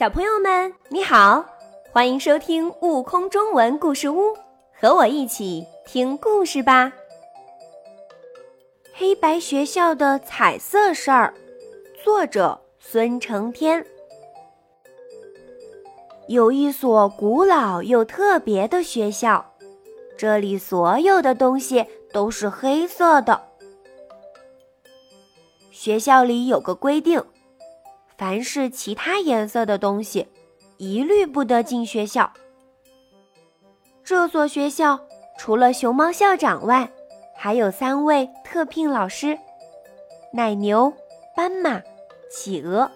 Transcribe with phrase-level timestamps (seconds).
[0.00, 1.44] 小朋友们，你好，
[1.92, 4.28] 欢迎收听《悟空中文故事屋》，
[4.72, 6.90] 和我一起听故事吧。
[8.94, 11.34] 黑白学校的彩色事儿，
[12.02, 13.84] 作者孙成天。
[16.28, 19.44] 有一所古老又特别的学校，
[20.16, 23.38] 这里所有的东西都是黑色的。
[25.70, 27.22] 学校里有个规定。
[28.20, 30.28] 凡是其他颜色的东西，
[30.76, 32.30] 一律不得进学校。
[34.04, 35.00] 这所学校
[35.38, 36.92] 除了熊猫校长外，
[37.34, 39.38] 还有三位特聘老师：
[40.34, 40.92] 奶牛、
[41.34, 41.80] 斑马、
[42.30, 42.90] 企鹅，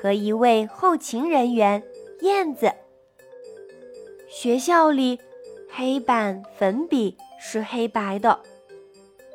[0.00, 1.82] 和一位后勤人员
[2.20, 2.72] 燕子。
[4.28, 5.18] 学校里，
[5.68, 8.38] 黑板、粉笔是黑白的，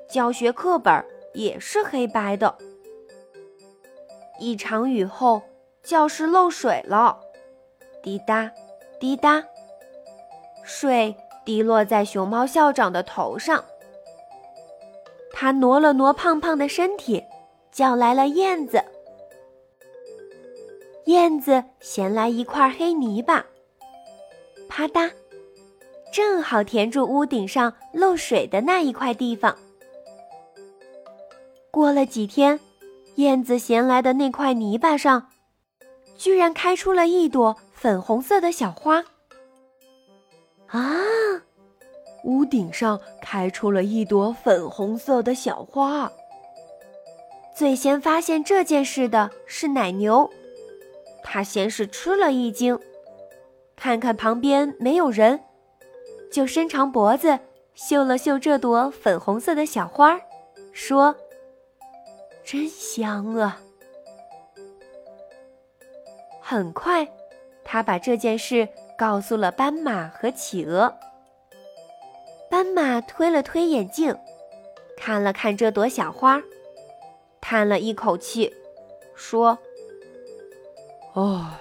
[0.10, 2.58] 教学课本也是黑白的。
[4.40, 5.42] 一场雨后，
[5.84, 7.20] 教室漏水了，
[8.02, 8.50] 滴答，
[9.00, 9.44] 滴答，
[10.64, 13.64] 水滴落在熊猫校长的头上。
[15.32, 17.24] 他挪了挪胖胖的身体，
[17.72, 18.84] 叫来了燕子。
[21.06, 23.46] 燕子衔来一块黑泥巴，
[24.68, 25.12] 啪嗒，
[26.14, 29.58] 正好填住屋顶上漏水的那一块地方。
[31.72, 32.60] 过了几天。
[33.20, 35.28] 燕子衔来的那块泥巴上，
[36.18, 39.04] 居然开出了一朵粉红色的小花。
[40.68, 40.80] 啊！
[42.24, 46.10] 屋顶上开出了一朵粉红色的小花。
[47.54, 50.30] 最先发现这件事的是奶牛，
[51.22, 52.80] 它先是吃了一惊，
[53.76, 55.42] 看看旁边没有人，
[56.32, 57.38] 就伸长脖子
[57.74, 60.18] 嗅了嗅这朵粉红色的小花，
[60.72, 61.14] 说。
[62.52, 63.62] 真香啊！
[66.42, 67.08] 很快，
[67.64, 70.92] 他把这件事告诉了斑马和企鹅。
[72.50, 74.18] 斑马推了推眼镜，
[74.98, 76.42] 看了看这朵小花，
[77.40, 78.52] 叹了一口气，
[79.14, 79.60] 说
[81.14, 81.60] ：“唉，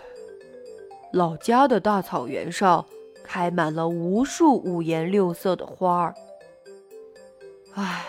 [1.12, 2.86] 老家的大草原上
[3.22, 6.14] 开满了无数五颜六色的花儿。
[7.74, 8.06] 唉。”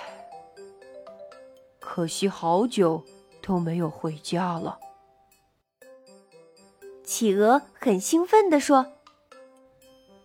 [1.99, 3.03] 可惜好久
[3.41, 4.79] 都没有回家了。
[7.03, 8.85] 企鹅很兴奋地说：“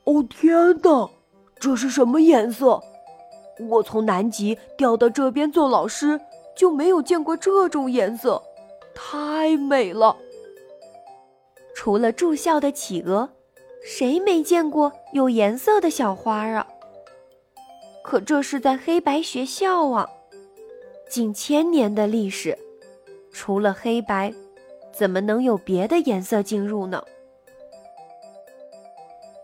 [0.06, 1.10] 哦天哪，
[1.58, 2.80] 这是什么颜色？
[3.58, 6.20] 我从南极调到这边做老师，
[6.54, 8.40] 就没有见过这种颜色，
[8.94, 10.16] 太美了。
[11.74, 13.30] 除了住校的企鹅，
[13.82, 16.68] 谁没见过有颜色的小花啊？
[18.04, 20.08] 可这是在黑白学校啊。”
[21.08, 22.58] 近千年的历史，
[23.30, 24.32] 除了黑白，
[24.92, 27.04] 怎么能有别的颜色进入呢？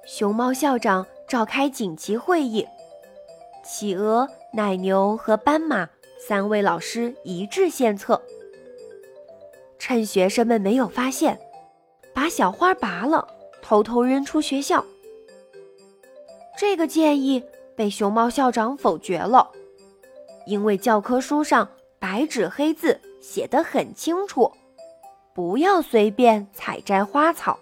[0.04, 2.66] 熊猫校长召开紧急会议，
[3.64, 5.88] 企鹅、奶牛和斑马
[6.18, 8.20] 三位老师一致献策，
[9.78, 11.38] 趁学生们没有发现，
[12.12, 13.28] 把小花拔了，
[13.62, 14.84] 偷偷扔出学校。
[16.58, 17.42] 这个建议
[17.76, 19.50] 被熊猫校长否决了。
[20.46, 21.68] 因为教科书上
[21.98, 24.52] 白纸黑字写得很清楚，
[25.34, 27.58] 不要随便采摘花草。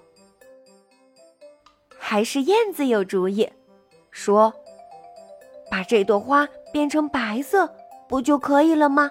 [1.99, 3.50] 还是燕子有主意，
[4.11, 4.55] 说
[5.71, 7.75] ：“把这朵花变成白色，
[8.09, 9.11] 不就可以了吗？”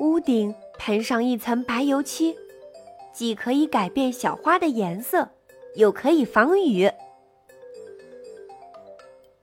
[0.00, 2.36] 屋顶喷上一层白油漆，
[3.12, 5.30] 既可以改变小花的颜色，
[5.76, 6.90] 又可以防雨。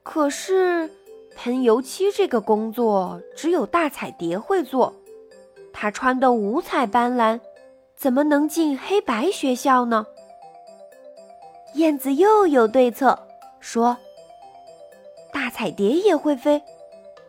[0.03, 0.92] 可是。
[1.36, 4.94] 喷油漆这个工作只有大彩蝶会做，
[5.74, 7.40] 她穿的五彩斑斓，
[7.96, 10.06] 怎么能进黑白学校呢？
[11.76, 13.18] 燕子又有对策，
[13.60, 13.98] 说
[15.34, 16.62] ：“大彩蝶也会飞，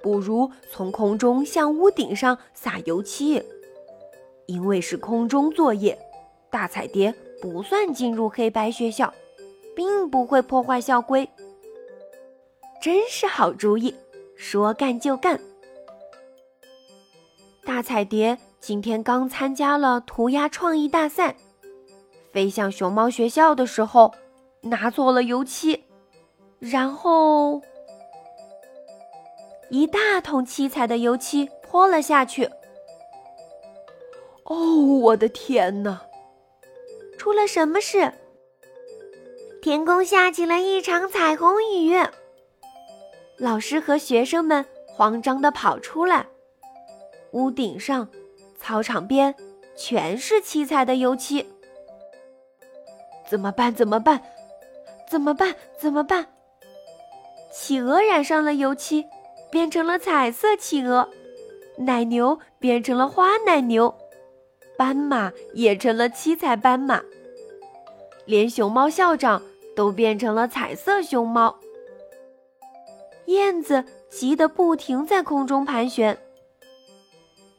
[0.03, 3.43] 不如从空中向屋顶上撒油漆，
[4.47, 5.99] 因为是空中作业，
[6.51, 9.13] 大彩蝶不算进入黑白学校，
[9.75, 11.29] 并不会破坏校规。”
[12.85, 13.95] 真是好主意，
[14.37, 15.41] 说干就干。
[17.65, 21.35] 大彩蝶今天刚参加了涂鸦创意大赛，
[22.31, 24.13] 飞向熊猫学校的时候
[24.61, 25.83] 拿错了油漆，
[26.59, 27.63] 然后
[29.71, 32.45] 一大桶七彩的油漆泼了下去。
[34.45, 36.03] 哦，我的天哪！
[37.17, 38.13] 出了什么事？
[39.63, 41.99] 天空下起了一场彩虹雨。
[43.37, 46.27] 老师和学生们慌张地跑出来，
[47.33, 48.09] 屋顶上、
[48.57, 49.35] 操场边
[49.77, 51.45] 全是七彩的油漆。
[53.29, 53.75] 怎么办？
[53.75, 54.23] 怎么办？
[55.09, 55.55] 怎么办？
[55.77, 56.27] 怎么办？
[57.53, 59.05] 企鹅染上了油漆，
[59.51, 61.09] 变成了彩色企鹅；
[61.79, 63.93] 奶牛变成了花奶牛，
[64.77, 67.03] 斑马也成了七彩斑马，
[68.27, 69.43] 连熊猫校长
[69.75, 71.59] 都变成了彩色熊猫。
[73.27, 76.19] 燕子急得不停在空中盘旋。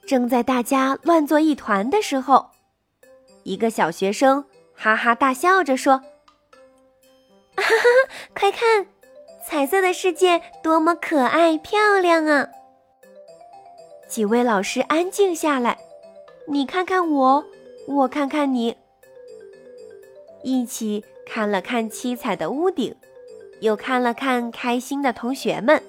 [0.05, 2.51] 正在大家乱作一团的时候，
[3.43, 5.97] 一个小学生哈哈大笑着说
[7.57, 8.85] ：“哈哈，快看，
[9.47, 12.49] 彩色的世界多么可爱漂亮啊！”
[14.07, 15.79] 几位老师安静下来，
[16.47, 17.43] 你看看我，
[17.87, 18.77] 我看看你，
[20.43, 22.95] 一起看了看七彩的屋顶，
[23.65, 25.81] 又看了看开心的同学们。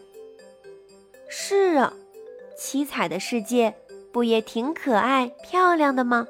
[1.29, 1.93] 是啊，
[2.57, 3.75] 七彩的世界。
[4.13, 6.27] 不也挺可爱漂亮的吗？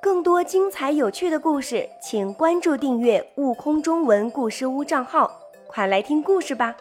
[0.00, 5.30] 更多精彩有趣的故事，请关注订阅“悟空中文故事屋”账号，
[5.66, 6.74] 快来听故事吧！